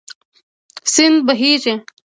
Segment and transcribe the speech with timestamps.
[0.93, 1.73] سیند بهېږي.